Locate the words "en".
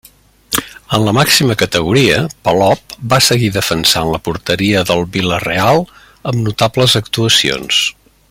0.97-1.03